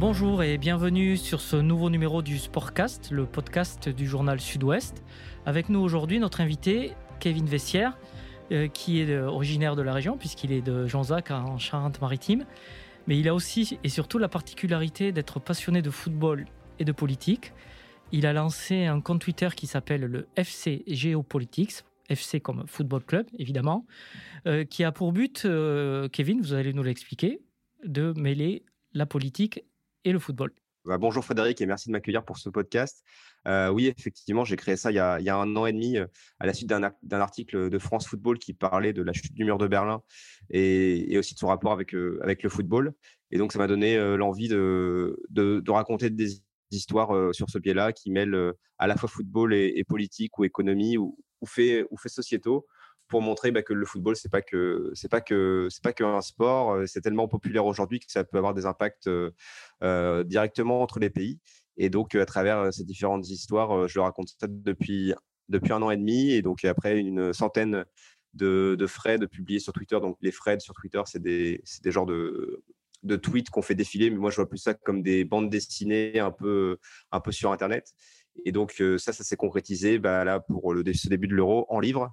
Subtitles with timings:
[0.00, 5.02] Bonjour et bienvenue sur ce nouveau numéro du Sportcast, le podcast du journal Sud-Ouest.
[5.44, 7.98] Avec nous aujourd'hui notre invité Kevin Vessière,
[8.52, 12.46] euh, qui est originaire de la région puisqu'il est de Jean-Zac en Charente-Maritime.
[13.08, 16.46] Mais il a aussi et surtout la particularité d'être passionné de football
[16.78, 17.52] et de politique.
[18.12, 23.26] Il a lancé un compte Twitter qui s'appelle le FC Geopolitics, FC comme football club
[23.36, 23.84] évidemment,
[24.46, 27.40] euh, qui a pour but, euh, Kevin, vous allez nous l'expliquer,
[27.84, 28.62] de mêler
[28.94, 29.64] la politique
[30.12, 30.52] le football.
[30.84, 33.04] Bah, bonjour Frédéric et merci de m'accueillir pour ce podcast.
[33.46, 36.54] Euh, oui, effectivement, j'ai créé ça il y, a, un an et demi à la
[36.54, 40.02] suite d'un article de France Football qui parlait de la chute du mur de Berlin
[40.50, 42.94] et, aussi de son rapport avec, avec le football.
[43.30, 48.10] Et donc, ça m'a donné l'envie de, de, raconter des histoires sur ce pied-là qui
[48.10, 52.66] mêlent à la fois football et, politique ou économie ou, ou, ou fait sociétaux
[53.08, 56.20] pour montrer bah, que le football c'est pas que c'est pas que c'est pas qu'un
[56.20, 59.30] sport euh, c'est tellement populaire aujourd'hui que ça peut avoir des impacts euh,
[59.82, 61.40] euh, directement entre les pays.
[61.78, 65.14] Et donc à travers ces différentes histoires je raconte ça depuis
[65.48, 66.32] depuis un an et demi.
[66.32, 67.84] Et donc après une centaine
[68.34, 69.98] de, de de publiés sur Twitter.
[70.00, 72.62] Donc les threads sur Twitter c'est des des genres de
[73.04, 74.10] de tweets qu'on fait défiler.
[74.10, 76.78] Mais moi je vois plus ça comme des bandes dessinées un peu
[77.12, 77.92] un peu sur internet.
[78.44, 81.80] Et donc ça ça s'est concrétisé bah, là pour le ce début de l'euro en
[81.80, 82.12] livre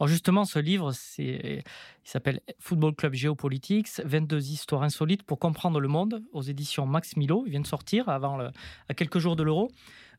[0.00, 1.62] alors justement, ce livre, il
[2.02, 7.44] s'appelle Football Club Géopolitics, 22 histoires insolites pour comprendre le monde, aux éditions Max Milo.
[7.46, 9.70] Il vient de sortir avant à quelques jours de l'euro.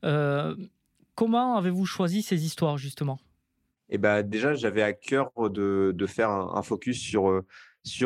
[0.06, 0.56] Euh,
[1.14, 3.20] comment avez-vous choisi ces histoires justement?
[3.90, 7.46] Eh ben, déjà, j'avais à cœur de, faire un, focus sur, euh,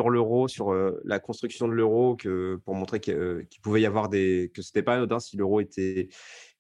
[0.09, 2.17] l'euro, sur euh, la construction de l'euro,
[2.65, 6.09] pour montrer qu'il pouvait y avoir des, que c'était pas anodin si l'euro était,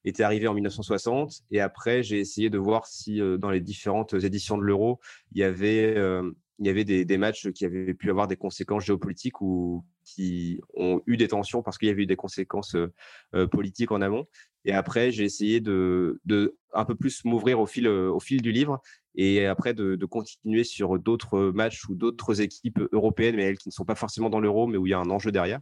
[0.05, 1.41] était arrivé en 1960.
[1.51, 4.99] Et après, j'ai essayé de voir si euh, dans les différentes éditions de l'Euro,
[5.33, 8.85] il y avait, euh, il y avait des, matchs qui avaient pu avoir des conséquences
[8.85, 13.47] géopolitiques ou qui ont eu des tensions parce qu'il y avait eu des conséquences euh,
[13.47, 14.25] politiques en amont.
[14.65, 18.51] Et après, j'ai essayé de, de un peu plus m'ouvrir au fil, au fil du
[18.51, 18.81] livre
[19.15, 23.73] et après de continuer sur d'autres matchs ou d'autres équipes européennes, mais elles qui ne
[23.73, 25.61] sont pas forcément dans l'euro, mais où il y a un enjeu derrière.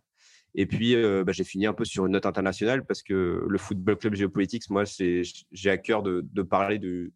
[0.55, 3.57] Et puis, euh, bah, j'ai fini un peu sur une note internationale parce que le
[3.57, 7.11] Football Club Géopolitiques, moi, j'ai à cœur de, parler du,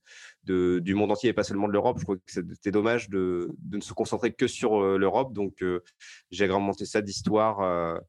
[0.93, 1.97] monde entier et pas seulement de l'Europe.
[1.99, 5.33] Je crois que c'était dommage de, ne se concentrer que sur euh, l'Europe.
[5.33, 5.81] Donc, euh,
[6.29, 7.99] j'ai agrémenté ça d'histoire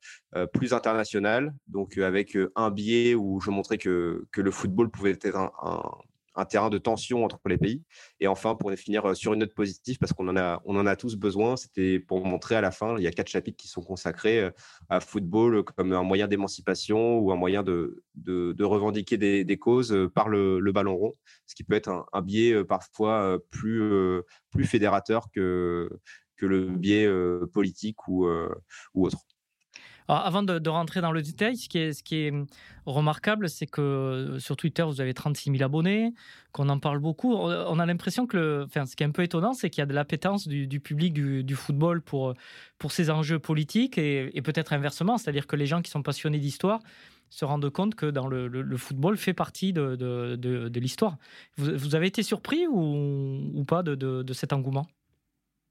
[0.52, 5.50] plus internationale, donc avec un biais où je montrais que, le football pouvait être un
[6.44, 7.82] terrain de tension entre les pays.
[8.20, 10.86] Et enfin, pour finir euh, sur une note positive, parce qu'on en a, on en
[10.86, 13.68] a tous besoin, c'était pour montrer à la fin, il y a quatre chapitres qui
[13.68, 14.50] sont consacrés euh,
[14.88, 20.08] à football comme un moyen d'émancipation ou un moyen de, de, revendiquer des, causes euh,
[20.08, 21.14] par le, le, ballon rond,
[21.46, 23.82] ce qui peut être un, un biais parfois plus,
[24.50, 25.90] plus fédérateur que,
[26.36, 27.08] que le biais
[27.52, 28.26] politique ou,
[28.94, 29.18] ou autre
[30.08, 32.32] avant de, rentrer dans le détail, ce qui est, est
[32.86, 36.12] remarquable, c'est que euh, sur Twitter, vous avez 36 000 abonnés,
[36.52, 37.34] qu'on en parle beaucoup.
[37.34, 39.86] On a l'impression que, enfin, ce qui est un peu étonnant, c'est qu'il y a
[39.86, 42.34] de l'appétence du, public du, football pour,
[42.78, 46.80] pour ces enjeux politiques et, peut-être inversement, c'est-à-dire que les gens qui sont passionnés d'histoire
[47.30, 51.16] se rendent compte que dans le, football fait partie de, l'histoire.
[51.56, 54.86] Vous, avez été surpris ou pas de cet engouement?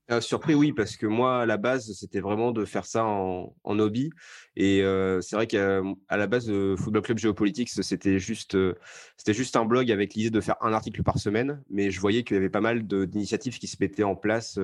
[0.09, 3.53] Euh, surpris, oui, parce que moi, à la base, c'était vraiment de faire ça en,
[3.63, 4.09] hobby.
[4.55, 8.75] Et euh, c'est vrai qu'à la base, de Football Club Géopolitics, c'était juste, euh,
[9.15, 11.63] c'était juste un blog avec l'idée de faire un article par semaine.
[11.69, 14.59] Mais je voyais qu'il y avait pas mal d'initiatives qui se mettaient en place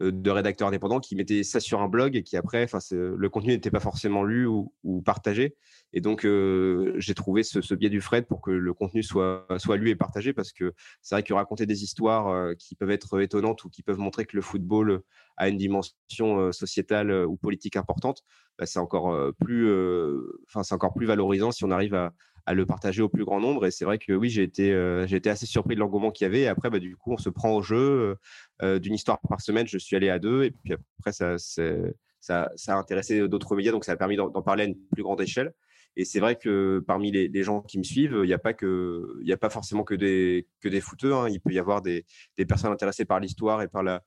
[0.00, 3.52] de rédacteurs indépendants qui mettaient ça sur un blog et qui après, enfin, le contenu
[3.52, 4.72] n'était pas forcément lu ou,
[5.04, 5.56] partagé.
[5.92, 9.76] Et donc, euh, j'ai trouvé ce, biais du Fred pour que le contenu soit, soit
[9.76, 13.20] lu et partagé parce que c'est vrai que raconter des histoires euh, qui peuvent être
[13.20, 15.02] étonnantes ou qui peuvent montrer que le football
[15.36, 18.22] a une dimension euh, sociétale ou politique importante,
[18.58, 22.12] bah, c'est encore c'est encore plus valorisant si on arrive à,
[22.48, 23.66] à, le partager au plus grand nombre.
[23.66, 24.70] Et c'est vrai que oui, j'ai été,
[25.06, 26.46] j'ai été assez surpris de l'engouement qu'il y avait.
[26.46, 28.16] Après, bah, du coup, on se prend au jeu
[28.62, 29.66] d'une histoire par semaine.
[29.66, 30.44] Je suis allé à deux.
[30.44, 34.64] Et puis après, ça, ça, a intéressé d'autres médias, donc ça a permis d'en parler
[34.64, 35.52] à une plus grande échelle.
[35.96, 39.36] Et c'est vrai que parmi les, gens qui me suivent, il n'y a pas a
[39.36, 41.22] pas forcément que des que des footeurs.
[41.22, 41.28] Hein.
[41.28, 42.06] Il peut y avoir des,
[42.36, 44.04] des personnes intéressées par l'histoire et par la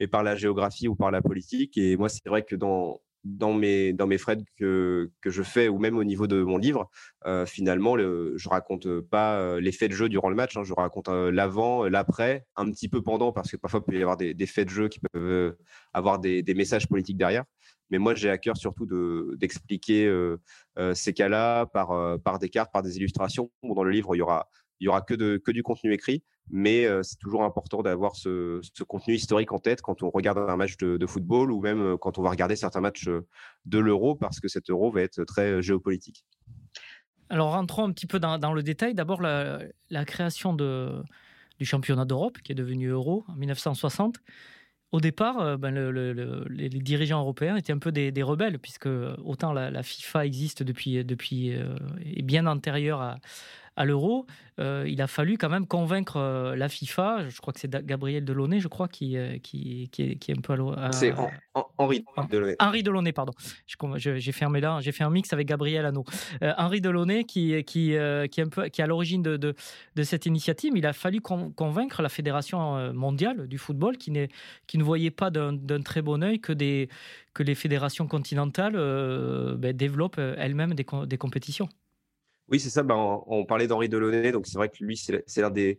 [0.00, 1.76] et par la géographie ou par la politique.
[1.76, 5.68] Et moi, c'est vrai que dans dans mes dans mes frais que que je fais
[5.68, 6.90] ou même au niveau de mon livre,
[7.26, 10.56] euh, finalement, le, je raconte pas euh, l'effet de jeu durant le match.
[10.56, 13.98] Hein, je raconte euh, l'avant, l'après, un petit peu pendant parce que parfois il peut
[13.98, 15.56] y avoir des, faits de jeu qui peuvent
[15.92, 17.44] avoir des, messages politiques derrière.
[17.90, 18.86] Mais moi, j'ai à cœur surtout
[19.36, 20.40] d'expliquer euh,
[20.78, 23.50] euh, ces cas-là par, par des cartes, par des illustrations.
[23.62, 24.48] dans le livre, il y aura,
[24.80, 26.22] il y aura que, de, que du contenu écrit.
[26.50, 30.76] Mais c'est toujours important d'avoir ce, contenu historique en tête quand on regarde un match
[30.76, 33.08] de, football ou même quand on va regarder certains matchs
[33.64, 36.24] de l'euro, parce que cet euro va être très géopolitique.
[37.30, 38.94] Alors rentrons un petit peu dans, le détail.
[38.94, 44.18] D'abord, la, création du championnat d'Europe, qui est devenu euro en 1960.
[44.92, 45.74] Au départ, ben
[46.50, 48.88] les dirigeants européens étaient un peu des, rebelles, puisque
[49.24, 51.52] autant la, FIFA existe depuis, depuis
[52.04, 53.18] et bien antérieure à,
[53.76, 54.26] à l'euro,
[54.60, 57.28] euh, il a fallu quand même convaincre euh, la FIFA.
[57.28, 60.38] Je crois que c'est Gabriel Delaunay, je crois, qui, euh, qui, qui, est, qui est
[60.38, 60.92] un peu à.
[60.92, 61.12] C'est
[61.76, 62.56] Henri Delaunay.
[62.60, 63.32] Henri Delaunay, pardon.
[63.96, 66.04] J'ai fermé là, j'ai fait un mix avec Gabriel Hanot.
[66.40, 69.54] Henri Delaunay, qui, qui, qui, est un peu, qui est à l'origine de, de,
[69.96, 74.12] de, cette initiative, il a fallu convaincre la Fédération mondiale du football, qui,
[74.66, 76.88] qui ne voyait pas d'un très bon œil que, des,
[77.34, 78.74] que les fédérations continentales
[79.56, 81.68] ben, développent elles-mêmes des, des compétitions.
[82.48, 82.82] Oui, c'est ça.
[82.82, 85.78] Ben, on, parlait d'Henri Delaunay, donc c'est vrai que lui, c'est l'un des,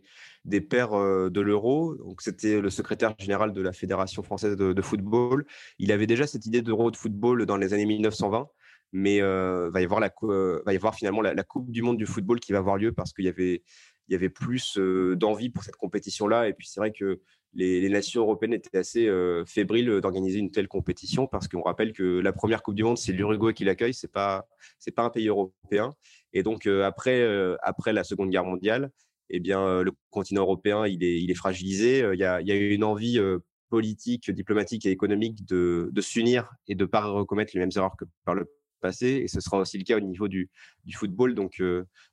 [0.68, 1.94] pères euh, de l'euro.
[1.94, 5.46] Donc c'était le secrétaire général de la Fédération française de, football.
[5.78, 8.48] Il avait déjà cette idée d'euro de football dans les années 1920,
[8.92, 12.06] mais euh, va y avoir euh, va y avoir finalement la, Coupe du monde du
[12.06, 13.62] football qui va avoir lieu parce qu'il y avait
[14.08, 16.48] y avait plus d'envie pour cette compétition-là.
[16.48, 17.20] Et puis c'est vrai que
[17.54, 19.10] les, nations européennes étaient assez
[19.46, 23.12] fébriles d'organiser une telle compétition parce qu'on rappelle que la première Coupe du Monde, c'est
[23.12, 24.46] l'Uruguay qui l'accueille, c'est pas
[24.94, 25.92] pas un pays européen.
[26.32, 27.24] Et donc après
[27.62, 28.90] après la Seconde Guerre mondiale,
[29.30, 32.06] eh bien le continent européen il est il est fragilisé.
[32.12, 33.20] Il y a, il y a une envie
[33.68, 38.04] politique, diplomatique et économique de, s'unir et de ne pas recommettre les mêmes erreurs que
[38.24, 38.50] par le
[38.80, 39.22] passé.
[39.24, 40.50] Et ce sera aussi le cas au niveau du,
[40.94, 41.34] football.
[41.34, 41.62] Donc,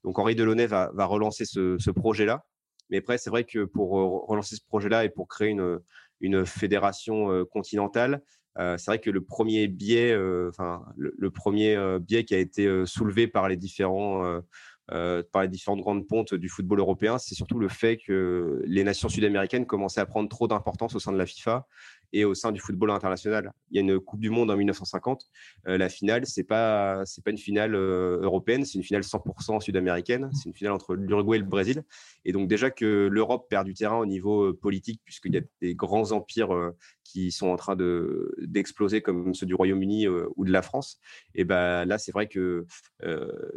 [0.03, 2.45] donc Henri Delaunay va, relancer ce, ce projet-là.
[2.93, 7.31] Mais après, c'est vrai que pour euh, relancer ce projet-là et pour créer une, fédération
[7.31, 8.21] euh, continentale,
[8.59, 10.15] euh, c'est vrai que le premier biais,
[10.47, 14.41] enfin le, premier biais qui a été soulevé par les différents
[14.89, 19.09] par les différentes grandes pontes du football européen, c'est surtout le fait que les nations
[19.09, 21.65] sud-américaines commençaient à prendre trop d'importance au sein de la FIFA
[22.13, 23.51] et au sein du football international.
[23.71, 25.25] Il y a une Coupe du Monde en 1950.
[25.67, 30.29] Euh, la finale, c'est pas pas une finale euh, européenne, c'est une finale 100% sud-américaine.
[30.33, 31.83] C'est une finale entre l'Uruguay et le Brésil.
[32.23, 35.41] Et donc déjà que l'Europe perd du terrain au niveau euh, politique, puisqu'il y a
[35.61, 36.71] des grands empires
[37.03, 40.99] qui sont en train de d'exploser comme ceux du Royaume-Uni ou de la France.
[41.33, 42.65] Et ben là, c'est vrai que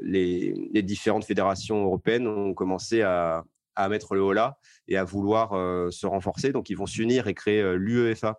[0.03, 3.45] les, les différentes fédérations européennes ont commencé à,
[3.75, 4.59] à mettre le haut là
[4.89, 5.51] et à vouloir
[5.93, 6.53] se renforcer.
[6.53, 8.39] Donc, ils vont s'unir et créer l'UEFA,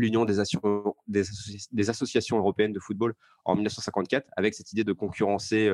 [0.00, 0.38] l'Union des,
[1.88, 3.14] associations européennes de football
[3.44, 5.70] en 1954, avec cette idée de concurrencer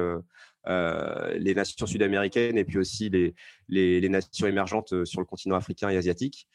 [0.66, 3.10] les nations sud-américaines et puis aussi
[3.68, 6.48] les, nations émergentes sur le continent africain et asiatique.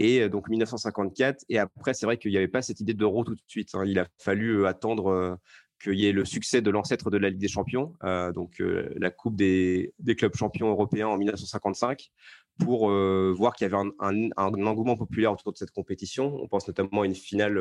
[0.00, 3.36] Et donc 1954, et après, c'est vrai qu'il n'y avait pas cette idée d'euro tout
[3.36, 3.70] de suite.
[3.74, 3.84] Hein.
[3.86, 5.38] Il a fallu attendre
[5.84, 8.92] qu'il y ait le succès de l'ancêtre de la Ligue des Champions, euh, donc euh,
[8.96, 12.10] la Coupe des, clubs champions européens en 1955,
[12.58, 16.36] pour euh, voir qu'il y avait un, engouement populaire autour de cette compétition.
[16.40, 17.60] On pense notamment à une finale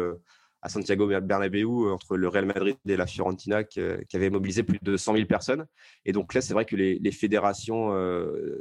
[0.62, 3.82] à Santiago Bernabéu entre le Real Madrid et la Fiorentina qui,
[4.14, 5.66] avait mobilisé plus de 100 000 personnes.
[6.06, 7.94] Et donc là, c'est vrai que les, fédérations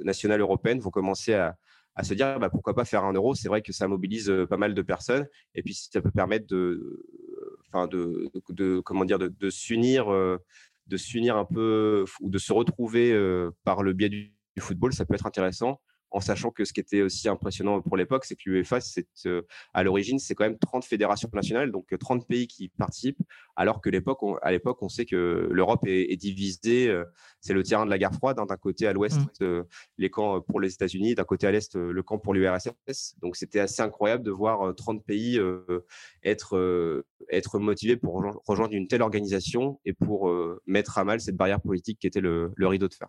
[0.03, 1.57] nationales européennes vont commencer à,
[2.03, 3.35] se dire bah, pourquoi pas faire un euro?
[3.35, 7.03] C'est vrai que ça mobilise pas mal de personnes et puis ça peut permettre de,
[8.85, 10.39] comment dire, de, s'unir, euh,
[10.87, 15.07] de s'unir un peu ou de se retrouver euh, par le biais du, football, ça
[15.07, 15.81] peut être intéressant
[16.13, 18.79] en sachant que ce qui était aussi impressionnant pour l'époque, c'est que l'UEFA,
[19.27, 19.43] euh,
[19.73, 23.23] à l'origine, c'est quand même 30 fédérations nationales, donc 30 pays qui participent,
[23.57, 27.05] alors que l'époque, à l'époque, on sait que l'Europe est, divisée, euh,
[27.41, 29.45] c'est le terrain de la guerre froide, hein, d'un côté à l'ouest, mmh.
[29.45, 29.65] euh,
[29.99, 33.17] les camps pour les États-Unis, d'un côté à l'est, le camp pour l'URSS.
[33.21, 35.41] Donc c'était assez incroyable de voir 30 pays
[36.23, 40.33] être, être motivés pour rejoindre une telle organisation et pour
[40.67, 43.09] mettre à mal cette barrière politique qui était le rideau de fer.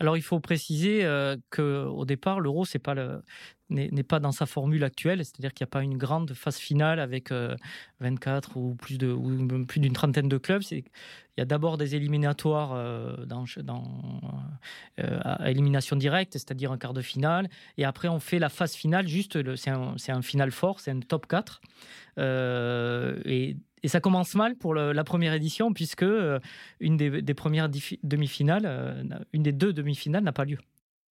[0.00, 2.64] Alors il faut préciser euh, qu'au départ, l'euro
[3.68, 6.98] n'est pas dans sa formule actuelle, c'est-à-dire qu'il n'y a pas une grande phase finale
[7.00, 7.30] avec
[8.00, 10.62] 24 euh, ou plus de ou plus d'une trentaine de clubs.
[10.70, 10.84] Il
[11.36, 13.44] y a d'abord des éliminatoires euh, dans
[14.96, 19.06] à élimination directe, c'est-à-dire un quart de finale, et après on fait la phase finale.
[19.06, 21.60] Juste, c'est un, un final fort, c'est un top 4.
[22.18, 26.38] et et ça commence mal pour la première édition, puisque euh,
[26.80, 27.68] une des, premières
[28.02, 30.58] demi-finales, euh, une des deux demi-finales n'a pas lieu.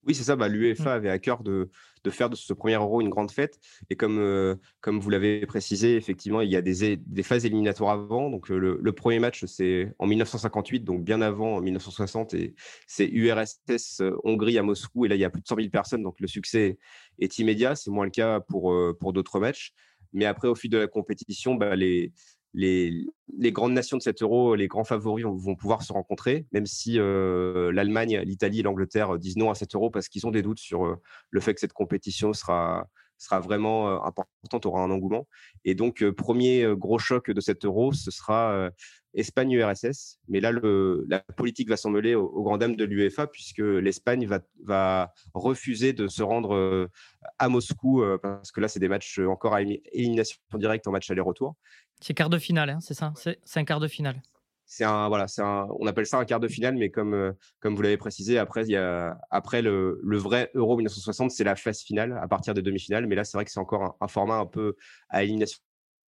[0.05, 0.35] Oui, c'est ça.
[0.35, 0.87] Bah, L'UEFA mm.
[0.87, 1.69] avait à cœur de,
[2.09, 3.59] faire de ce premier Euro une grande fête.
[3.89, 7.91] Et comme, euh, comme vous l'avez précisé, effectivement, il y a des, des phases éliminatoires
[7.91, 8.29] avant.
[8.29, 12.33] Donc, le, premier match, c'est en 1958, donc bien avant 1960.
[12.35, 12.55] Et
[12.87, 15.05] c'est URSS Hongrie à Moscou.
[15.05, 16.03] Et là, il y a plus de 100 000 personnes.
[16.03, 16.77] Donc, le succès
[17.19, 17.75] est immédiat.
[17.75, 19.73] C'est moins le cas pour, pour d'autres matchs.
[20.13, 22.13] Mais après, au fil de la compétition, bah, les,
[22.53, 23.05] les,
[23.51, 28.21] grandes nations de cet euro, les grands favoris vont, pouvoir se rencontrer, même si l'Allemagne,
[28.25, 30.97] l'Italie et l'Angleterre disent non à cet euro parce qu'ils ont des doutes sur
[31.29, 32.87] le fait que cette compétition sera,
[33.19, 35.27] sera vraiment importante, aura un engouement.
[35.65, 38.71] Et donc, premier gros choc de cet euro, ce sera
[39.13, 40.19] Espagne-URSS.
[40.27, 44.25] Mais là, le, la politique va s'en mêler aux, grandes dames de l'UEFA, puisque l'Espagne
[44.25, 46.89] va, va, refuser de se rendre
[47.37, 51.55] à Moscou, parce que là, c'est des matchs encore à élimination directe en match aller-retour.
[52.01, 53.13] C'est quart de finale, hein, c'est ça?
[53.15, 54.21] C'est un quart de finale
[54.69, 57.75] c'est un voilà, c'est on appelle ça un quart de finale, mais comme euh, comme
[57.75, 61.55] vous l'avez précisé, après il y a après le, le vrai Euro 1960, c'est la
[61.55, 64.35] phase finale à partir des demi-finales, mais là c'est vrai que c'est encore un, format
[64.35, 64.75] un peu
[65.09, 65.59] à élimination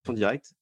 [0.10, 0.54] directe.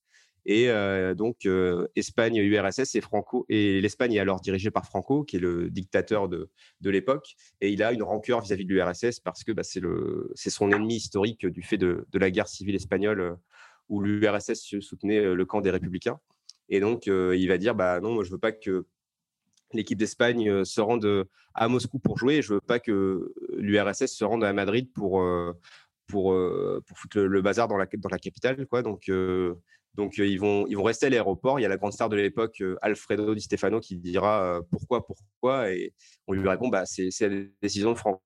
[0.45, 5.25] Et euh, donc euh, Espagne, URSS et Franco et l'Espagne est alors dirigée par Franco,
[5.25, 9.19] qui est le dictateur de, de l'époque, et il a une rancœur vis-à-vis de l'URSS
[9.19, 12.47] parce que bah, c'est le c'est son ennemi historique du fait de, de la guerre
[12.47, 13.37] civile espagnole
[13.89, 16.17] où l'URSS soutenait le camp des républicains.
[16.69, 18.85] Et donc, euh, il va dire bah non, moi, je veux pas que
[19.73, 22.41] l'équipe d'Espagne euh, se rende euh, à Moscou pour jouer.
[22.41, 25.23] Je veux pas que l'URSS se rende à Madrid pour
[26.07, 26.35] pour
[26.87, 28.81] pour foutre le, bazar dans la dans la capitale, quoi.
[28.81, 29.11] Donc
[29.95, 31.59] donc ils vont ils vont rester à l'aéroport.
[31.59, 35.71] Il y a la grande star de l'époque, Alfredo Di Stefano, qui dira pourquoi pourquoi
[35.71, 35.93] et
[36.27, 38.21] on lui répond bah c'est la décision de Franco.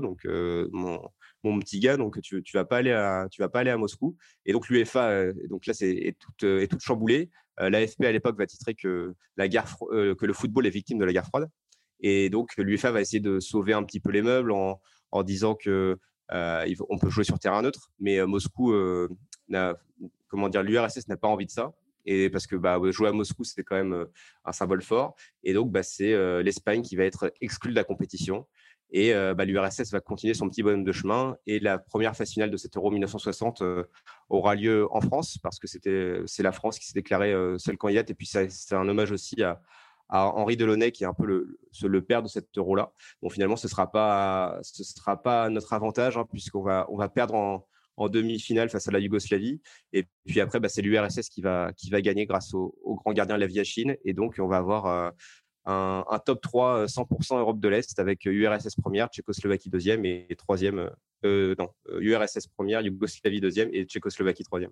[0.00, 1.00] Donc mon
[1.44, 3.76] mon petit gars, donc tu, tu vas pas aller à, tu vas pas aller à
[3.76, 4.16] Moscou.
[4.44, 7.30] Et donc l'UEFA, donc là c'est est toute, est toute chamboulée.
[7.60, 10.98] Euh, L'AFP à l'époque va titrer que, la guerre, euh, que le football est victime
[10.98, 11.48] de la guerre froide.
[12.00, 14.80] Et donc, l'UEFA va essayer de sauver un petit peu les meubles en,
[15.22, 15.98] disant que
[16.32, 18.74] euh, on peut jouer sur terrain neutre, mais Moscou,
[20.28, 21.72] comment dire, l'URSS n'a pas envie de ça.
[22.04, 24.06] Et parce que bah, jouer à Moscou, c'est quand même
[24.44, 25.16] un symbole fort.
[25.42, 28.46] Et donc, bah, c'est l'Espagne qui va être exclue de la compétition.
[28.90, 31.36] Et euh, bah, l'URSS va continuer son petit bonhomme de chemin.
[31.46, 33.84] Et la première phase finale de cet Euro 1960 euh,
[34.28, 38.10] aura lieu en France, parce que c'est la France qui s'est déclarée euh, seule candidate.
[38.10, 39.60] Et puis, c'est un hommage aussi à,
[40.08, 42.92] Henri Delaunay, qui est un peu le, le père de cet euro-là.
[43.22, 46.96] Bon, finalement, ce ne sera, pas, ce sera pas notre avantage, hein, puisqu'on va, on
[46.96, 47.66] va perdre en,
[47.96, 49.60] en demi-finale face à la Yougoslavie.
[49.92, 53.36] Et puis après, bah, c'est l'URSS qui va, qui va gagner grâce au, grand gardien
[53.36, 53.96] Laviachine.
[54.04, 55.12] Et donc, on va avoir
[55.66, 60.28] un, top 3 100% euh, Europe de l'Est avec URSS euh, première, Tchécoslovaquie deuxième et
[60.38, 60.90] troisième,
[61.24, 64.70] euh, non, URSS première, Yougoslavie deuxième et Tchécoslovaquie troisième.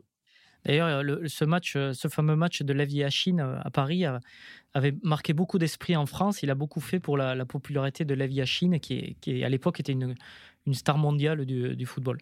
[0.65, 4.05] D'ailleurs, ce match, ce fameux match de Levi Chine à Paris
[4.73, 6.43] avait marqué beaucoup d'esprit en France.
[6.43, 10.15] Il a beaucoup fait pour la, popularité de Levi Chine, qui, à l'époque était une,
[10.65, 12.17] une, star mondiale du, du, football.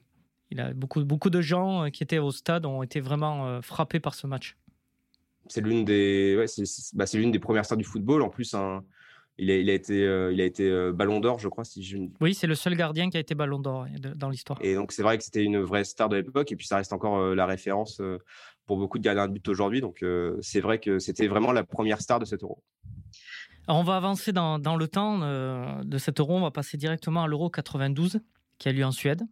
[0.51, 4.15] Il a beaucoup, beaucoup de gens qui étaient au stade ont été vraiment frappés par
[4.15, 4.57] ce match
[5.49, 6.47] c'est l'une des, ouais,
[6.95, 8.23] bah, c'est, l'une des premières stars du football.
[8.23, 8.85] En plus, un,
[9.39, 11.65] il, a, il a été, euh, il a été euh, Ballon d'Or, je crois.
[11.65, 11.99] Si je...
[12.21, 14.59] Oui, c'est le seul gardien qui a été Ballon d'Or dans l'histoire.
[14.63, 16.53] Et donc, c'est vrai que c'était une vraie star de l'époque.
[16.53, 18.01] Et puis, ça reste encore euh, la référence
[18.67, 19.81] pour beaucoup de gardiens de but aujourd'hui.
[19.81, 20.05] Donc,
[20.41, 22.63] c'est vrai que c'était vraiment la première star de cet Euro.
[23.67, 25.19] Alors, on va avancer dans, dans le temps
[25.83, 26.37] de cet Euro.
[26.37, 28.21] On va passer directement à l'Euro 92
[28.59, 29.23] qui a lieu en Suède.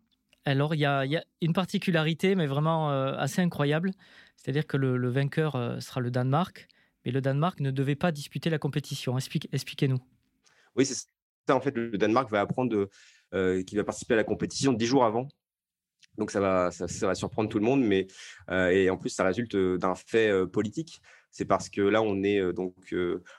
[0.44, 3.92] Alors, il y, a, il y a une particularité, mais vraiment assez incroyable.
[4.42, 6.66] C'est-à-dire que le, vainqueur euh, sera le Danemark,
[7.04, 9.16] mais le Danemark ne devait pas disputer la compétition.
[9.18, 10.00] Expliquez-nous.
[10.76, 11.54] Oui, c'est ça.
[11.54, 12.88] En fait, le Danemark va apprendre
[13.34, 15.28] euh, qu'il va participer à la compétition dix jours avant.
[16.16, 16.70] Donc ça va,
[17.14, 18.06] surprendre tout le monde, mais
[18.50, 21.00] euh, et en plus ça résulte d'un fait politique.
[21.30, 22.74] C'est parce que là on est donc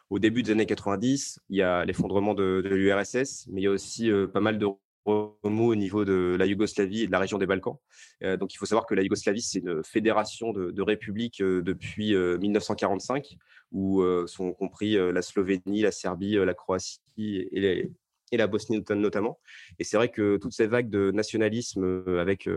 [0.09, 3.71] au début des années 90, il y a l'effondrement de l'URSS, mais il y a
[3.71, 4.67] aussi pas mal de
[5.05, 7.77] au niveau de la Yougoslavie et de la région des Balkans.
[8.23, 12.15] Euh, donc, il faut savoir que la Yougoslavie, c'est une fédération de, républiques euh, depuis
[12.15, 13.35] 1945, euh,
[13.71, 17.89] où sont compris la Slovénie, la Serbie, la Croatie et,
[18.31, 19.39] et la Bosnie notamment.
[19.79, 22.49] Et c'est vrai que toutes ces vagues de nationalisme avec,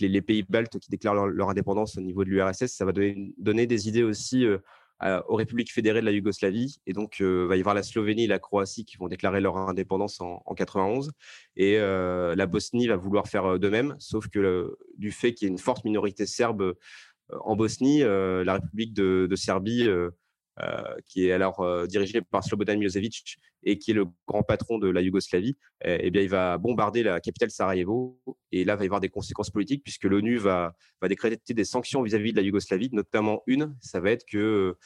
[0.00, 3.88] les, pays baltes qui déclarent leur, indépendance au niveau de l'URSS, ça va donner, des
[3.88, 4.46] idées aussi
[5.00, 6.78] aux républiques fédérées de la Yougoslavie.
[6.86, 9.56] Et donc, il va y avoir la Slovénie et la Croatie qui vont déclarer leur
[9.56, 11.12] indépendance en, en 91.
[11.56, 15.52] Et la Bosnie va vouloir faire de même, sauf que du fait qu'il y ait
[15.52, 16.74] une forte minorité serbe
[17.30, 19.88] en Bosnie, la République de, Serbie,
[21.04, 25.00] qui est alors dirigée par Slobodan Milosevic et qui est le grand patron de la
[25.00, 28.18] Yougoslavie, eh, eh bien, il va bombarder la capitale Sarajevo.
[28.52, 31.64] Et là, il va y avoir des conséquences politiques puisque l'ONU va, va décréter des
[31.64, 34.76] sanctions vis-à-vis de la Yougoslavie, notamment une, ça va être que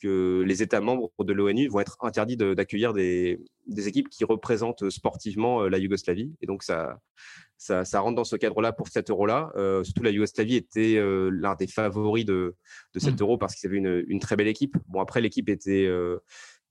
[0.00, 4.90] que les États membres de l'ONU vont être interdits d'accueillir des, des, équipes qui représentent
[4.90, 6.32] sportivement la Yougoslavie.
[6.40, 6.98] Et donc, ça,
[7.56, 9.52] ça, ça rentre dans ce cadre-là pour cet euro-là.
[9.84, 12.54] surtout, la Yougoslavie était l'un des favoris de,
[12.94, 13.22] de cet mmh.
[13.22, 14.76] euro parce qu'ils avaient une, une, très belle équipe.
[14.88, 16.18] Bon, après, l'équipe était, euh,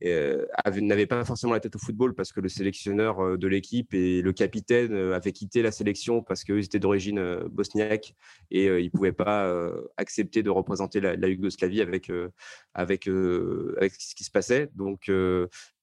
[0.01, 4.21] n'avait pas forcément la tête au football parce que le sélectionneur euh, de l'équipe et
[4.21, 8.15] le capitaine euh, avaient quitté la sélection parce qu'eux étaient d'origine bosniaque
[8.51, 9.51] et ils ne pouvaient pas
[9.97, 12.11] accepter de représenter la, Yougoslavie avec,
[12.73, 14.69] avec, avec ce qui se passait.
[14.75, 15.11] Donc,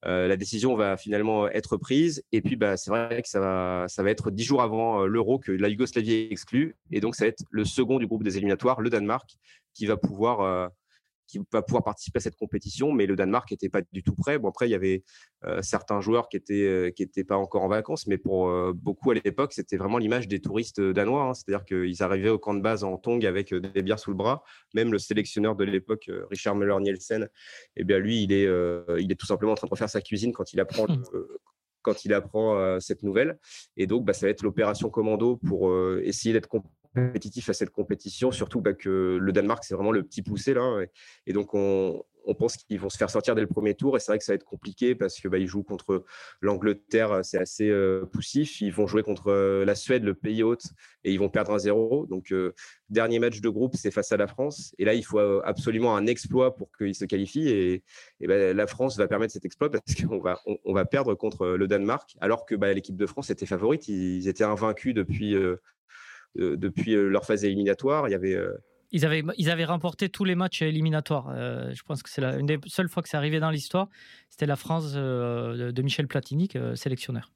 [0.02, 2.24] la décision va finalement être prise.
[2.32, 5.38] Et puis, bah, c'est vrai que ça va, ça va être dix jours avant l'Euro
[5.38, 6.76] que la Yougoslavie est exclue.
[6.90, 9.36] Et donc, ça va être le second du groupe des éliminatoires, le Danemark,
[9.74, 10.70] qui va pouvoir
[11.26, 14.38] qui va pouvoir participer à cette compétition, mais le Danemark n'était pas du tout prêt.
[14.38, 15.04] Bon, après, il y avait
[15.44, 18.72] euh, certains joueurs qui n'étaient euh, qui étaient pas encore en vacances, mais pour euh,
[18.74, 21.24] beaucoup à l'époque, c'était vraiment l'image des touristes danois.
[21.24, 21.34] Hein.
[21.34, 24.44] C'est-à-dire qu'ils arrivaient au camp de base en tong avec des bières sous le bras.
[24.74, 27.28] Même le sélectionneur de l'époque, Richard Müller-Nielsen,
[27.76, 28.48] eh bien, lui, il est,
[28.98, 31.02] il est tout simplement en train de refaire sa cuisine quand il apprend mmh.
[31.82, 33.38] quand il apprend cette nouvelle.
[33.76, 36.48] Et donc, bah, ça va être l'opération commando pour essayer d'être
[36.96, 40.80] compétitif à cette compétition, surtout bah, que le Danemark, c'est vraiment le petit poussé là.
[41.26, 42.02] Et, donc, on,
[42.38, 43.96] pense qu'ils vont se faire sortir dès le premier tour.
[43.96, 46.04] Et c'est vrai que ça va être compliqué parce que bah, ils jouent contre
[46.40, 48.60] l'Angleterre, c'est assez euh, poussif.
[48.60, 50.64] Ils vont jouer contre euh, la Suède, le pays hôte,
[51.04, 52.54] et ils vont perdre un 0 Donc, euh,
[52.88, 54.74] dernier match de groupe, c'est face à la France.
[54.78, 57.48] Et là, il faut absolument un exploit pour qu'ils se qualifient.
[57.48, 57.82] Et,
[58.26, 62.46] bah, la France va permettre cet exploit parce qu'on va, perdre contre le Danemark, alors
[62.46, 63.88] que l'équipe de France était favorite.
[63.88, 65.56] Ils étaient invaincus depuis euh,
[66.38, 68.08] depuis euh, leur phase éliminatoire.
[68.08, 68.52] Il y avait euh,
[68.92, 71.34] ils avaient, ils avaient remporté tous les matchs éliminatoires.
[71.36, 73.88] je pense que c'est une des seules fois que c'est arrivé dans l'histoire.
[74.30, 77.32] C'était la France de Michel Platini, sélectionneur.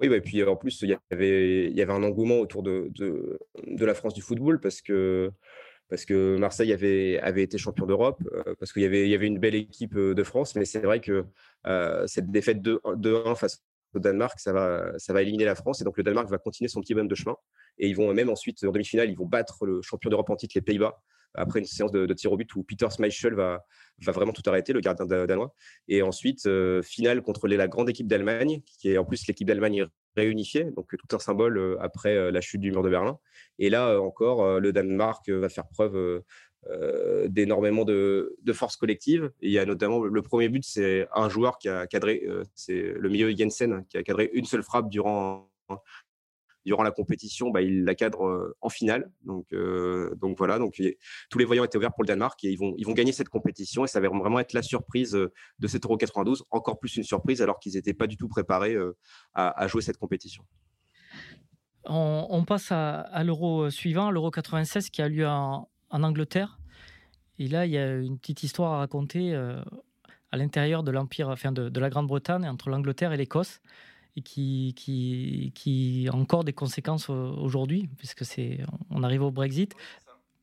[0.00, 2.90] Oui, et puis en plus, il y avait, il y avait un engouement autour de,
[2.94, 5.32] de, de la France du football parce que,
[5.88, 8.22] parce que Marseille avait, avait été champion d'Europe,
[8.58, 10.56] parce qu'il y avait, il y avait une belle équipe de France.
[10.56, 11.24] Mais c'est vrai que
[12.06, 15.80] cette défaite 2-1 face au Danemark, ça va, ça éliminer la France.
[15.80, 17.36] Et donc le Danemark va continuer son petit bonhomme de chemin.
[17.78, 20.52] Et ils vont même ensuite, en demi-finale, ils vont battre le champion d'Europe en titre,
[20.54, 21.00] les Pays-Bas,
[21.34, 23.64] après une séance de, tir au but où Peter Schmeichel va,
[24.02, 25.54] va vraiment tout arrêter, le gardien danois.
[25.88, 29.86] Et ensuite, euh, finale contre la grande équipe d'Allemagne, qui est en plus l'équipe d'Allemagne
[30.16, 33.18] réunifiée, donc tout un symbole euh, après euh, la chute du mur de Berlin.
[33.58, 36.22] Et là encore, le Danemark va faire preuve
[37.26, 39.30] d'énormément de, de, force collective.
[39.40, 43.08] il y a notamment le premier but, c'est un joueur qui a cadré, c'est le
[43.08, 45.50] milieu Jensen, qui a cadré une seule frappe durant
[46.64, 49.10] durant la compétition, bah, il la cadre euh, en finale.
[49.24, 50.80] Donc, euh, donc voilà, donc
[51.30, 53.28] tous les voyants étaient ouverts pour le Danemark et ils vont, ils vont gagner cette
[53.28, 56.96] compétition et ça va vraiment être la surprise euh, de cet Euro 92, encore plus
[56.96, 58.76] une surprise alors qu'ils n'étaient pas du tout préparés
[59.34, 60.44] à, jouer cette compétition.
[61.84, 66.59] On, passe à, l'Euro suivant, l'Euro 96 qui a lieu en, Angleterre.
[67.40, 71.50] Et là, il y a une petite histoire à raconter à l'intérieur de l'Empire, enfin
[71.50, 73.60] de, de la Grande-Bretagne, entre l'Angleterre et l'Écosse
[74.16, 79.74] et qui, qui, qui a encore des conséquences aujourd'hui, puisque c'est, on arrive au Brexit.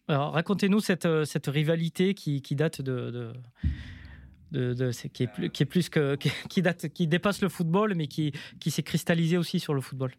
[0.08, 3.34] Alors, racontez-nous cette, cette rivalité qui, qui date de,
[4.52, 6.16] de, de, qui, est plus, qui est plus que
[6.50, 10.14] qui, date, qui dépasse le football, mais qui, qui s'est cristallisée aussi sur le football.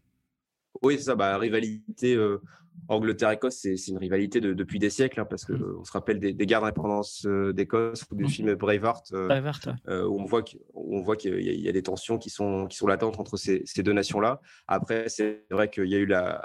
[0.83, 1.17] Oui, c'est ça.
[1.17, 2.41] Bah, rivalité euh,
[2.87, 5.85] Angleterre-Écosse, c'est une rivalité depuis des siècles, hein, parce qu'on mmh.
[5.85, 8.29] se rappelle des, des guerres d'indépendance euh, d'Écosse ou du mmh.
[8.29, 12.87] film Braveheart, euh, où on voit qu'il y, a des tensions qui sont, qui sont
[12.87, 14.41] latentes entre ces, deux nations-là.
[14.67, 16.43] Après, c'est vrai qu'il y a eu la,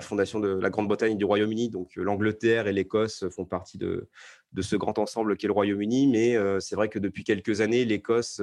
[0.00, 4.08] fondation de la Grande-Bretagne et du Royaume-Uni, donc l'Angleterre et l'Écosse font partie de,
[4.52, 8.40] de ce grand ensemble qu'est le Royaume-Uni, mais c'est vrai que depuis quelques années, l'Écosse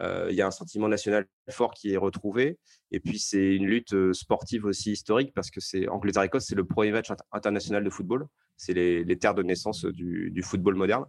[0.00, 2.58] il y a un sentiment national fort qui est retrouvé.
[2.90, 6.92] Et puis, c'est une lutte sportive aussi historique parce que c'est Angleterre-Écosse, c'est le premier
[6.92, 8.26] match international de football.
[8.56, 11.04] C'est les, terres de naissance du, football moderne.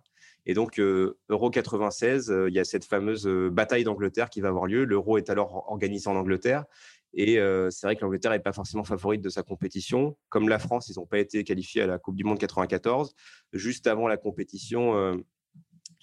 [0.46, 4.86] Et donc, Euro 96, il y a cette fameuse bataille d'Angleterre qui va avoir lieu.
[4.86, 6.66] L'Euro est alors organisé en Angleterre.
[7.14, 7.36] Et
[7.70, 10.18] c'est vrai que l'Angleterre n'est pas forcément favorite de sa compétition.
[10.30, 13.14] Comme la France, ils n'ont pas été qualifiés à la Coupe du Monde 94.
[13.54, 15.18] Juste avant la compétition,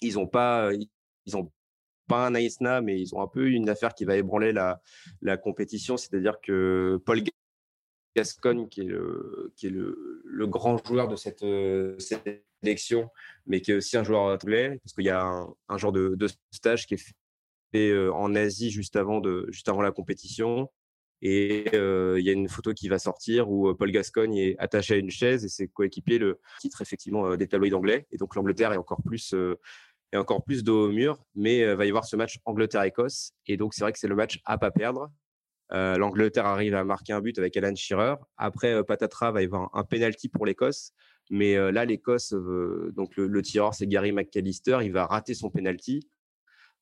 [0.01, 0.71] ils n'ont pas,
[2.07, 4.81] pas un Aïsna, mais ils ont un peu une affaire qui va ébranler la,
[5.21, 5.97] la compétition.
[5.97, 7.21] C'est-à-dire que Paul
[8.15, 13.09] Gascogne, qui est le, qui est le, le grand joueur de cette, euh, cette, sélection,
[13.45, 16.27] mais qui est aussi un joueur anglais, parce qu'il y a un, genre de, de,
[16.51, 17.13] stage qui est
[17.73, 20.71] fait euh, en Asie juste avant, de, juste avant la compétition.
[21.21, 24.95] Et euh, il y a une photo qui va sortir où Paul Gascogne est attaché
[24.95, 28.07] à une chaise et ses coéquipiers le titre effectivement des tabloïds anglais.
[28.11, 29.33] Et donc l'Angleterre est encore plus
[30.17, 31.23] encore plus dos au mur.
[31.35, 33.31] Mais euh, va y avoir ce match Angleterre-Écosse.
[33.47, 35.11] Et donc, c'est vrai que c'est le match à pas perdre.
[35.71, 38.15] Euh, L'Angleterre arrive à marquer un but avec Alan Shearer.
[38.37, 40.91] Après, euh, Patatra va y avoir un, penalty pour l'Écosse.
[41.31, 42.35] Mais là, l'Écosse,
[42.95, 44.77] donc le, tireur, c'est Gary McAllister.
[44.83, 46.07] Il va rater son penalty.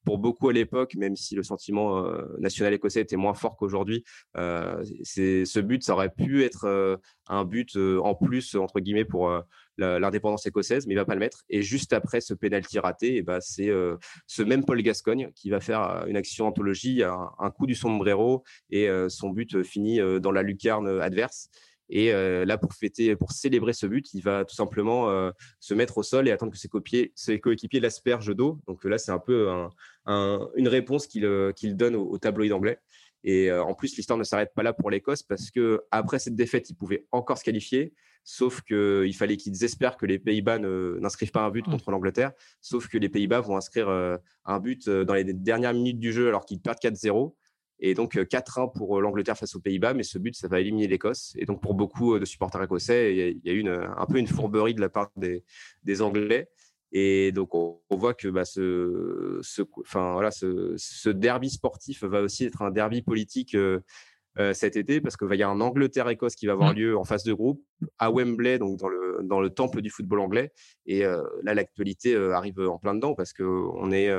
[0.06, 2.06] Pour beaucoup à l'époque, même si le sentiment
[2.40, 4.04] national écossais était moins fort qu'aujourd'hui,
[4.36, 9.32] ce but, ça aurait pu être un but en plus, entre guillemets, pour
[9.78, 11.44] l'indépendance écossaise, mais il va pas le mettre.
[11.50, 13.72] Et juste après ce pénalty raté, et bah, c'est
[14.28, 18.90] ce même Paul Gascogne qui va faire une action anthologie, un coup du sombrero, et
[19.10, 21.50] son but finit dans la lucarne adverse.
[21.90, 26.04] Et là, pour fêter, pour célébrer ce but, il va tout simplement se mettre au
[26.04, 26.70] sol et attendre que ses,
[27.16, 28.60] ses coéquipiers l'aspergent d'eau.
[28.68, 29.50] Donc là, c'est un peu
[30.08, 32.80] une réponse qu'il donne au, tabloïd anglais.
[33.24, 36.70] Et en plus, l'histoire ne s'arrête pas là pour l'Écosse parce que après cette défaite,
[36.70, 37.94] ils pouvaient encore se qualifier.
[38.26, 41.72] Sauf qu'il fallait qu'ils espèrent que les Pays-Bas n'inscrivent pas un but mmh.
[41.72, 42.32] contre l'Angleterre.
[42.62, 46.46] Sauf que les Pays-Bas vont inscrire un but dans les dernières minutes du jeu alors
[46.46, 47.34] qu'ils perdent 4-0.
[47.86, 51.34] Et donc 4-1 pour l'Angleterre face aux Pays-Bas, mais ce but, ça va éliminer l'Écosse.
[51.38, 54.74] Et donc pour beaucoup de supporters écossais, il y a, eu un peu une fourberie
[54.74, 56.48] de la part des, Anglais.
[56.94, 59.42] Et donc on, voit que bah, ce,
[61.10, 63.82] derby sportif va aussi être un derby politique euh,
[64.54, 66.78] cet été parce qu'il va y avoir un Angleterre-Écosse qui va avoir mmh.
[66.78, 67.64] lieu en phase de groupe
[68.00, 70.52] à Wembley, donc dans le, dans le temple du football anglais.
[70.86, 74.12] Et euh, là, l'actualité euh, arrive en plein dedans parce qu'on est,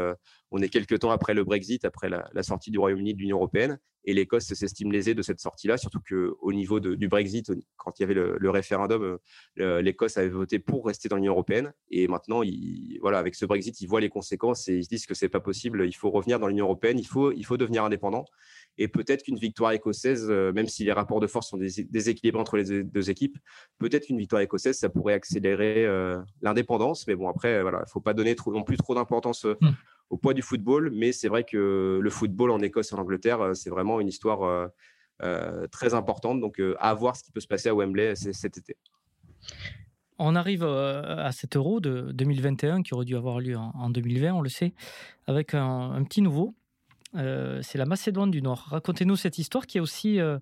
[0.51, 3.79] on est quelques temps après le Brexit, après la, sortie du Royaume-Uni de l'Union européenne.
[4.07, 8.05] Et l'Écosse s'estime lésée de cette sortie-là, surtout qu'au niveau du Brexit, quand il y
[8.05, 9.19] avait le, référendum,
[9.57, 11.73] l'Écosse avait voté pour rester dans l'Union européenne.
[11.91, 12.43] Et maintenant,
[13.01, 15.41] voilà, avec ce Brexit, ils voient les conséquences et ils se disent que c'est pas
[15.41, 15.87] possible.
[15.87, 18.27] Il faut revenir dans l'Union européenne, il faut, il faut devenir indépendant.
[18.77, 22.57] Et peut-être qu'une victoire écossaise, euh, même si les rapports de force sont déséquilibrés entre
[22.57, 23.39] les deux équipes,
[23.79, 27.07] peut-être qu'une victoire écossaise, ça pourrait accélérer euh, l'indépendance.
[27.07, 29.57] Mais bon, après, voilà, il ne faut pas donner trop, non plus trop d'importance euh,
[29.61, 29.71] hmm.
[30.11, 30.91] au poids du football.
[30.93, 34.71] Mais c'est vrai que le football en Écosse et en Angleterre, c'est vraiment une histoire
[35.71, 36.41] très importante.
[36.41, 38.77] Donc, à voir ce qui peut se passer à Wembley cet été.
[40.19, 44.43] On arrive à cet euro de 2021 qui aurait dû avoir lieu en 2020, on
[44.43, 44.75] le sait,
[45.27, 46.55] avec un petit nouveau,
[47.17, 48.67] euh, c'est la Macédoine du Nord.
[48.71, 50.39] Racontez-nous cette histoire qui est aussi euh,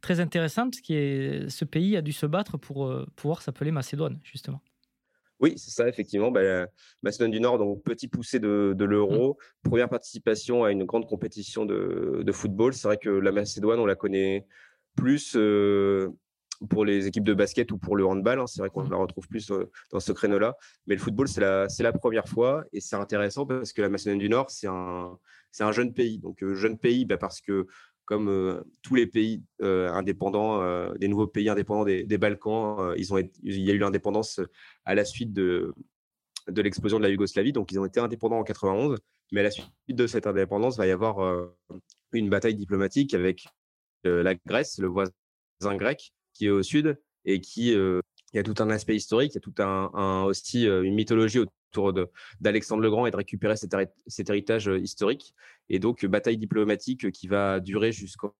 [0.00, 4.18] très intéressante, parce que ce pays a dû se battre pour euh, pouvoir s'appeler Macédoine,
[4.22, 4.60] justement.
[5.38, 6.30] Oui, c'est ça, effectivement.
[6.30, 6.66] Bah,
[7.02, 9.68] Macédoine du Nord, donc petit poussé de, l'euro, mmh.
[9.68, 12.72] première participation à une grande compétition de, football.
[12.72, 14.46] C'est vrai que la Macédoine, on la connaît
[14.94, 15.36] plus
[16.68, 18.40] pour les équipes de basket ou pour le handball.
[18.40, 18.46] Hein.
[18.46, 18.90] C'est vrai qu'on mmh.
[18.90, 19.50] la retrouve plus
[19.90, 20.56] dans ce créneau-là.
[20.86, 22.64] Mais le football, c'est la, la première fois.
[22.72, 25.18] Et c'est intéressant parce que la Macédoine du Nord, c'est un,
[25.72, 26.18] jeune pays.
[26.18, 27.66] Donc, euh, jeune pays, bah, parce que
[28.04, 33.18] comme euh, tous les pays euh, indépendants, des nouveaux pays indépendants des, Balkans, ils ont
[33.18, 34.40] il y a eu l'indépendance
[34.84, 35.74] à la suite de,
[36.48, 37.52] de l'explosion de la Yougoslavie.
[37.52, 38.98] Donc, ils ont été indépendants en 91.
[39.32, 41.50] Mais à la suite de cette indépendance, il va y avoir
[42.12, 43.46] une bataille diplomatique avec
[44.04, 45.12] la Grèce, le voisin
[45.62, 47.74] grec, qui est au sud et qui
[48.32, 51.38] il y a tout un aspect historique, il y a tout un, aussi une mythologie
[51.38, 51.92] autour
[52.40, 53.74] d'Alexandre le Grand et de récupérer cet,
[54.06, 55.34] cet, héritage historique.
[55.68, 58.34] Et donc, bataille diplomatique qui va durer jusqu'en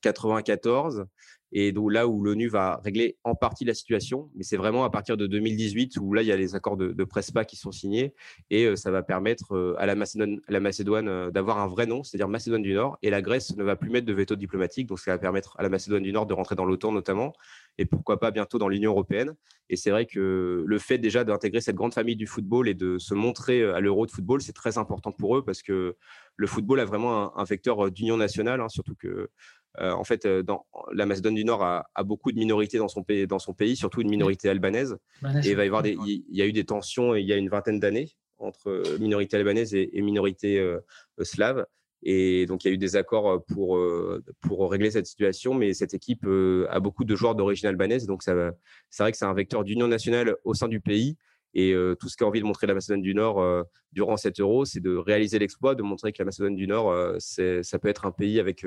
[0.00, 1.06] 94
[1.54, 4.90] et donc là où l'ONU va régler en partie la situation, mais c'est vraiment à
[4.90, 8.12] partir de 2018 où là il y a les accords de, Prespa qui sont signés
[8.50, 12.62] et ça va permettre à la Macédoine, la Macédoine d'avoir un vrai nom, c'est-à-dire Macédoine
[12.62, 15.18] du Nord, et la Grèce ne va plus mettre de veto diplomatique, donc ça va
[15.18, 17.32] permettre à la Macédoine du Nord de rentrer dans l'OTAN notamment,
[17.78, 19.34] et pourquoi pas bientôt dans l'Union européenne.
[19.68, 22.98] Et c'est vrai que le fait déjà d'intégrer cette grande famille du football et de
[22.98, 25.96] se montrer à l'Euro de football, c'est très important pour eux parce que
[26.36, 29.30] le football a vraiment un, vecteur d'union nationale, hein, surtout que
[29.80, 33.02] euh, en fait, euh, dans, la Macédoine du Nord a, beaucoup de minorités dans son
[33.02, 34.96] pays, dans son pays surtout une minorité albanaise.
[35.22, 37.36] et il va y avoir des, il y a eu des tensions il y a
[37.36, 40.62] une vingtaine d'années entre euh, minorité albanaise et, minorité
[41.22, 41.66] slave.
[42.04, 43.80] Et donc, il y a eu des accords pour,
[44.40, 46.26] pour régler cette situation, mais cette équipe
[46.68, 48.06] a beaucoup de joueurs d'origine albanaise.
[48.06, 51.16] Donc, c'est vrai que c'est un vecteur d'union nationale au sein du pays.
[51.54, 53.42] Et tout ce qu'a envie de montrer la Macédoine du Nord
[53.92, 57.78] durant cet euro, c'est de réaliser l'exploit, de montrer que la Macédoine du Nord, ça
[57.78, 58.66] peut être un pays avec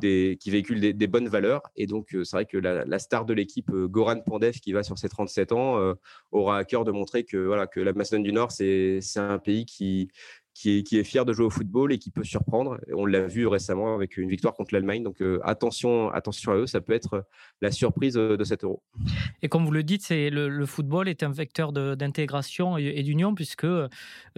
[0.00, 1.62] qui véhicule des, bonnes valeurs.
[1.76, 4.82] Et donc, euh, c'est vrai que la, star de l'équipe, euh, Goran Pandev, qui va
[4.82, 5.94] sur ses 37 ans, euh,
[6.30, 9.64] aura à cœur de montrer que, voilà, que la Macédoine du Nord, c'est un pays
[9.64, 10.10] qui,
[10.58, 12.78] qui est, fier de jouer au football et qui peut surprendre.
[12.92, 15.04] On l'a vu récemment avec une victoire contre l'Allemagne.
[15.04, 17.22] Donc euh, attention, attention à eux, ça peut être euh,
[17.60, 18.82] la surprise euh, de cet euro.
[19.42, 23.66] Et comme vous le dites, c'est le, football est un vecteur d'intégration et, d'union puisque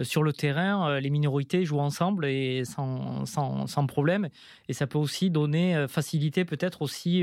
[0.01, 4.29] sur le terrain, les minorités jouent ensemble et sans, sans, problème.
[4.69, 7.21] Et ça peut aussi donner, faciliter peut-être aussi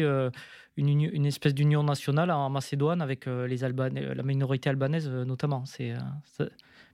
[0.76, 5.64] une, une, espèce d'union nationale en Macédoine avec les Albanais, la minorité albanaise notamment.
[5.64, 5.94] C'est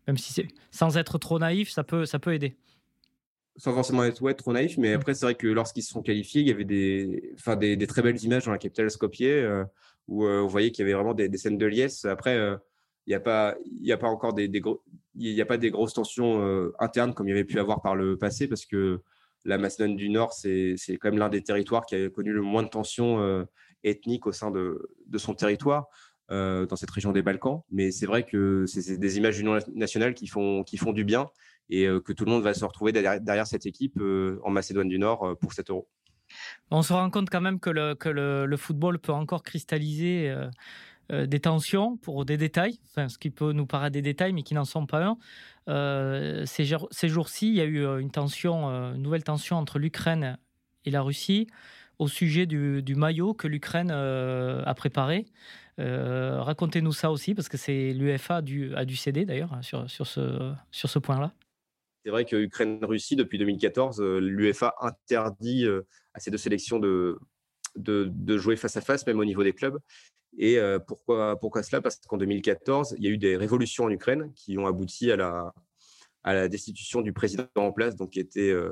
[0.06, 2.56] même si c'est sans être trop naïf, ça peut, ça peut aider.
[3.56, 6.40] Sans forcément être ouais, trop naïf, mais après, c'est vrai que lorsqu'ils se sont qualifiés,
[6.40, 9.64] il y avait des, enfin, des, des très belles images dans la capitale Skopje euh,
[10.08, 12.04] où euh, on voyait qu'il y avait vraiment des, scènes de liesse.
[12.04, 12.56] Après, euh,
[13.06, 13.54] il n'y a, pas,
[13.88, 14.60] a pas encore des, des
[15.16, 17.94] il n'y a pas des grosses tensions internes comme il y avait pu avoir par
[17.94, 19.00] le passé, parce que
[19.44, 22.62] la Macédoine du Nord, c'est quand même l'un des territoires qui a connu le moins
[22.64, 23.46] de tensions
[23.84, 25.88] ethniques au sein de, de son territoire.
[26.68, 27.62] Dans cette région des Balkans.
[27.70, 31.30] Mais c'est vrai que c'est des images d'union nationale qui font, qui font du bien
[31.70, 34.00] et que tout le monde va se retrouver derrière, cette équipe
[34.42, 35.88] en Macédoine du Nord pour cet euro.
[36.70, 40.48] On se rend compte quand même que le, que le, football peut encore cristalliser euh,
[41.12, 44.54] euh, des tensions pour des détails, ce qui peut nous paraître des détails, mais qui
[44.54, 45.18] n'en sont pas un.
[45.68, 50.38] Euh, ces, ces jours-ci, il y a eu une tension, une nouvelle tension entre l'Ukraine
[50.84, 51.46] et la Russie
[52.00, 55.26] au sujet du, du maillot que l'Ukraine a préparé.
[55.78, 61.32] Racontez-nous ça aussi, parce que c'est l'UEFA a dû, céder d'ailleurs sur, sur ce, point-là.
[62.04, 65.66] C'est vrai que Ukraine-Russie, depuis 2014, l'UEFA interdit
[66.12, 67.18] à ces deux sélections de,
[68.36, 69.78] jouer face à face, même au niveau des clubs.
[70.38, 71.80] Et pourquoi, cela?
[71.80, 75.16] Parce qu'en 2014, il y a eu des révolutions en Ukraine qui ont abouti à
[76.24, 78.70] la, destitution du président en place, donc qui était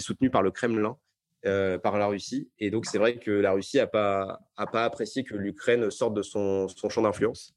[0.00, 0.96] soutenu par le Kremlin.
[1.82, 2.48] Par la Russie.
[2.58, 6.14] Et donc, c'est vrai que la Russie n'a pas, a pas apprécié que l'Ukraine sorte
[6.14, 7.54] de son, son champ d'influence.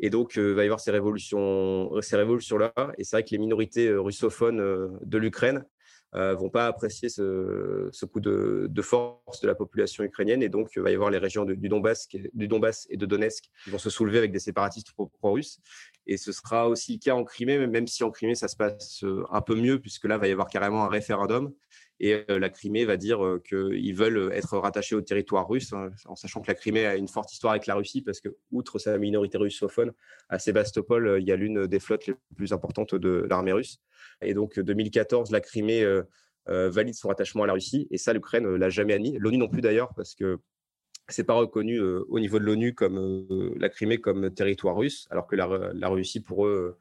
[0.00, 2.72] Et donc, il va y avoir ces révolutions, ces révolutions-là.
[2.98, 5.64] Et c'est vrai que les minorités russophones de l'Ukraine
[6.14, 10.42] ne vont pas apprécier ce, coup de, de, force de la population ukrainienne.
[10.42, 13.44] Et donc, il va y avoir les régions du, Donbass, du Donbass et de Donetsk
[13.64, 15.60] qui vont se soulever avec des séparatistes pro-russes.
[16.06, 19.04] Et ce sera aussi le cas en Crimée, même si en Crimée, ça se passe
[19.30, 21.52] un peu mieux, puisque là, il va y avoir carrément un référendum
[22.00, 25.90] et euh, la Crimée va dire euh, qu'ils veulent être rattachés au territoire russe, hein,
[26.06, 28.78] en sachant que la Crimée a une forte histoire avec la Russie, parce que, outre
[28.78, 29.92] sa minorité russophone,
[30.28, 33.80] à Sébastopol, euh, il y a l'une des flottes les plus importantes de l'armée russe.
[34.22, 35.84] Et donc, 2014, la Crimée
[36.46, 39.16] valide son rattachement à la Russie, et ça, l'Ukraine l'a jamais admis.
[39.18, 40.38] L'ONU non plus d'ailleurs, parce que
[41.08, 45.36] c'est pas reconnu au niveau de l'ONU comme la Crimée comme territoire russe, alors que
[45.36, 46.76] la, la Russie, pour eux,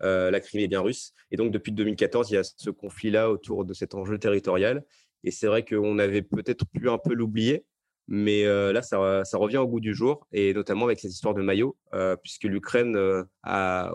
[0.00, 1.12] la Crimée est bien russe.
[1.30, 4.84] Et donc, depuis 2014, il y a ce conflit-là autour de cet enjeu territorial.
[5.24, 7.64] Et c'est vrai qu'on avait peut-être pu un peu l'oublier,
[8.08, 8.98] mais euh, là, ça,
[9.34, 12.96] revient au goût du jour, et notamment avec cette histoire de maillot, euh, puisque l'Ukraine
[13.42, 13.92] a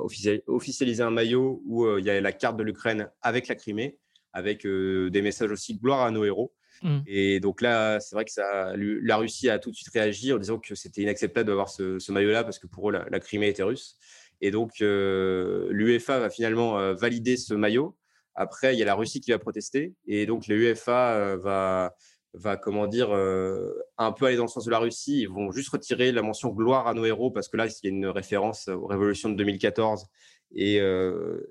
[0.48, 3.98] officialisé un maillot où il y a la carte de l'Ukraine avec la Crimée,
[4.34, 6.54] avec des messages aussi gloire à nos héros.
[6.84, 7.00] Mmh.
[7.06, 10.38] Et donc là, c'est vrai que ça, la Russie a tout de suite réagi en
[10.38, 13.98] disant que c'était inacceptable d'avoir ce, maillot-là parce que pour eux, la Crimée était russe.
[14.42, 17.96] Et donc, euh, l'UEFA va finalement euh, valider ce maillot.
[18.34, 19.94] Après, il y a la Russie qui va protester.
[20.08, 21.94] Et donc, l'UEFA euh, va,
[22.34, 25.22] va, comment dire, un peu aller dans le sens de la Russie.
[25.22, 27.88] Ils vont juste retirer la mention gloire à nos héros parce que là, il y
[27.88, 30.08] a une référence aux révolutions de 2014
[30.56, 30.80] et,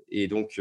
[0.09, 0.59] et donc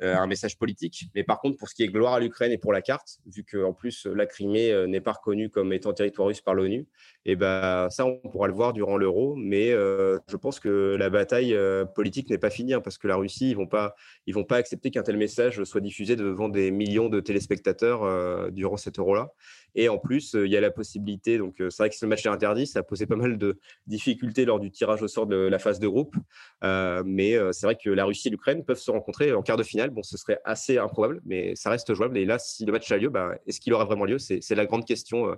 [0.00, 1.06] un message politique.
[1.14, 3.44] Mais par contre, pour ce qui est gloire à l'Ukraine et pour la carte, vu
[3.44, 6.86] qu'en plus la Crimée n'est pas reconnue comme étant territoire russe par l'ONU,
[7.24, 9.34] et ben ça, on pourra le voir durant l'euro.
[9.36, 11.56] Mais je pense que la bataille
[11.94, 13.94] politique n'est pas finie hein, parce que la Russie, ils vont pas,
[14.26, 18.76] ils vont pas accepter qu'un tel message soit diffusé devant des millions de téléspectateurs durant
[18.76, 19.32] cet euro-là.
[19.74, 22.30] Et en plus, il y a la possibilité, donc c'est vrai que ce match est
[22.30, 25.58] interdit, ça a posé pas mal de difficultés lors du tirage au sort de la
[25.58, 26.16] phase de groupe.
[26.62, 29.87] mais c'est vrai que la Russie et l'Ukraine peuvent se rencontrer en quart de finale.
[29.90, 32.16] Bon, ce serait assez improbable, mais ça reste jouable.
[32.18, 34.18] Et là, si le match a lieu, bah, est-ce qu'il aura vraiment lieu?
[34.18, 35.36] C'est la grande question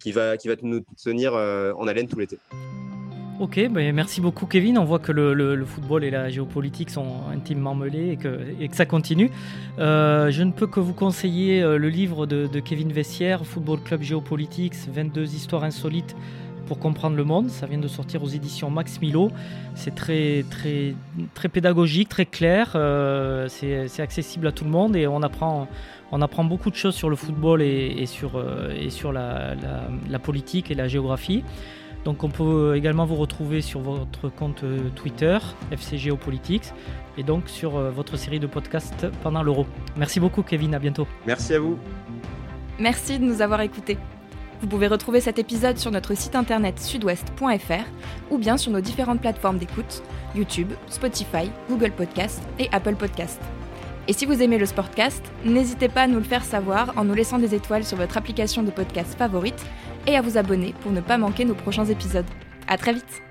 [0.00, 2.38] qui, va, qui va nous tenir en haleine tout l'été.
[3.42, 4.78] Ok, ben merci beaucoup Kevin.
[4.78, 8.76] On voit que le, football et la géopolitique sont intimement mêlés et que, et que
[8.76, 9.30] ça continue.
[9.80, 14.02] Euh, je ne peux que vous conseiller euh, le livre de, Kevin Vessière, Football Club
[14.02, 16.14] Géopolitiques, 22 histoires insolites
[16.72, 17.50] pour comprendre le monde.
[17.50, 19.30] Ça vient de sortir aux éditions Max Milo.
[19.74, 20.94] C'est très, très,
[21.34, 22.72] très pédagogique, très clair.
[22.76, 25.68] Euh, c'est accessible à tout le monde et on apprend,
[26.12, 28.42] on apprend beaucoup de choses sur le football et, sur,
[28.74, 29.54] et sur la,
[30.08, 31.44] la politique et la géographie.
[32.06, 35.38] Donc on peut également vous retrouver sur votre compte euh, Twitter,
[35.70, 36.72] FC Geopolitics,
[37.16, 39.66] et donc sur euh, votre série de podcasts pendant l'Euro.
[39.96, 41.06] Merci beaucoup Kevin, à bientôt.
[41.26, 41.78] Merci à vous.
[42.78, 43.98] Merci de nous avoir écoutés.
[44.62, 47.84] Vous pouvez retrouver cet épisode sur notre site internet sudouest.fr
[48.30, 50.04] ou bien sur nos différentes plateformes d'écoute,
[50.36, 53.40] YouTube, Spotify, Google Podcast et Apple Podcast.
[54.06, 57.14] Et si vous aimez le Sportcast, n'hésitez pas à nous le faire savoir en nous
[57.14, 59.64] laissant des étoiles sur votre application de podcast favorite
[60.06, 62.26] et à vous abonner pour ne pas manquer nos prochains épisodes.
[62.68, 63.22] À très vite